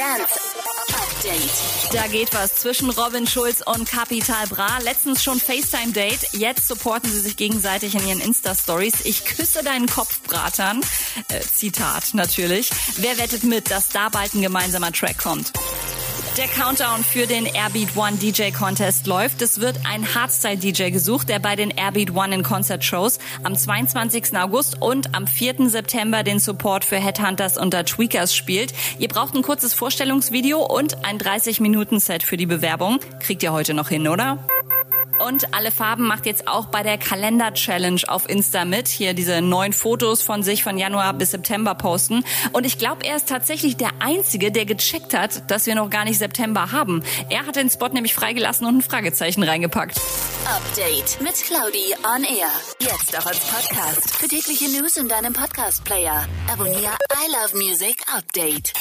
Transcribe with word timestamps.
Dance 0.00 0.40
Update. 0.94 1.92
Da 1.92 2.06
geht 2.06 2.32
was 2.32 2.54
zwischen 2.54 2.88
Robin 2.88 3.26
Schulz 3.26 3.60
und 3.60 3.86
Capital 3.86 4.46
Bra. 4.46 4.78
Letztens 4.78 5.22
schon 5.22 5.38
FaceTime-Date. 5.38 6.32
Jetzt 6.32 6.66
supporten 6.68 7.12
sie 7.12 7.20
sich 7.20 7.36
gegenseitig 7.36 7.94
in 7.94 8.08
ihren 8.08 8.20
Insta-Stories. 8.22 9.04
Ich 9.04 9.26
küsse 9.26 9.62
deinen 9.62 9.86
Kopf, 9.86 10.22
Bratern. 10.22 10.80
Äh, 11.28 11.40
Zitat 11.40 12.14
natürlich. 12.14 12.70
Wer 12.96 13.18
wettet 13.18 13.44
mit, 13.44 13.70
dass 13.70 13.90
da 13.90 14.08
bald 14.08 14.32
ein 14.32 14.40
gemeinsamer 14.40 14.90
Track 14.90 15.18
kommt? 15.18 15.52
Der 16.36 16.46
Countdown 16.46 17.02
für 17.02 17.26
den 17.26 17.44
Airbeat 17.44 17.96
One 17.96 18.16
DJ 18.16 18.50
Contest 18.52 19.08
läuft. 19.08 19.42
Es 19.42 19.60
wird 19.60 19.80
ein 19.84 20.14
Hardstyle-DJ 20.14 20.90
gesucht, 20.90 21.28
der 21.28 21.40
bei 21.40 21.56
den 21.56 21.70
Airbeat 21.70 22.12
One 22.14 22.32
in 22.32 22.42
Concert-Shows 22.44 23.18
am 23.42 23.56
22. 23.56 24.38
August 24.38 24.80
und 24.80 25.12
am 25.14 25.26
4. 25.26 25.68
September 25.68 26.22
den 26.22 26.38
Support 26.38 26.84
für 26.84 26.96
Headhunters 26.96 27.58
unter 27.58 27.84
Tweakers 27.84 28.34
spielt. 28.34 28.72
Ihr 28.98 29.08
braucht 29.08 29.34
ein 29.34 29.42
kurzes 29.42 29.74
Vorstellungsvideo 29.74 30.64
und 30.64 31.04
ein 31.04 31.18
30-Minuten-Set 31.18 32.22
für 32.22 32.36
die 32.36 32.46
Bewerbung. 32.46 33.00
Kriegt 33.18 33.42
ihr 33.42 33.52
heute 33.52 33.74
noch 33.74 33.88
hin, 33.88 34.06
oder? 34.06 34.38
Und 35.26 35.54
alle 35.54 35.70
Farben 35.70 36.06
macht 36.06 36.26
jetzt 36.26 36.48
auch 36.48 36.66
bei 36.66 36.82
der 36.82 36.98
Kalender-Challenge 36.98 38.00
auf 38.08 38.28
Insta 38.28 38.64
mit. 38.64 38.88
Hier 38.88 39.14
diese 39.14 39.40
neun 39.40 39.72
Fotos 39.72 40.22
von 40.22 40.42
sich 40.42 40.62
von 40.62 40.78
Januar 40.78 41.12
bis 41.14 41.32
September 41.32 41.74
posten. 41.74 42.24
Und 42.52 42.64
ich 42.64 42.78
glaube, 42.78 43.04
er 43.04 43.16
ist 43.16 43.28
tatsächlich 43.28 43.76
der 43.76 43.90
Einzige, 44.00 44.50
der 44.50 44.64
gecheckt 44.64 45.14
hat, 45.14 45.50
dass 45.50 45.66
wir 45.66 45.74
noch 45.74 45.90
gar 45.90 46.04
nicht 46.04 46.18
September 46.18 46.72
haben. 46.72 47.02
Er 47.28 47.46
hat 47.46 47.56
den 47.56 47.68
Spot 47.68 47.88
nämlich 47.88 48.14
freigelassen 48.14 48.66
und 48.66 48.78
ein 48.78 48.82
Fragezeichen 48.82 49.42
reingepackt. 49.42 50.00
Update 50.46 51.20
mit 51.20 51.34
Claudi 51.34 51.94
on 52.16 52.24
Air. 52.24 52.50
Jetzt 52.80 53.16
auch 53.18 53.26
als 53.26 53.40
Podcast. 53.40 54.16
Für 54.16 54.28
tägliche 54.28 54.68
News 54.70 54.96
in 54.96 55.08
deinem 55.08 55.32
Podcast-Player. 55.32 56.26
Abonniere 56.50 56.96
I 57.12 57.30
Love 57.30 57.56
Music 57.56 58.02
Update. 58.16 58.72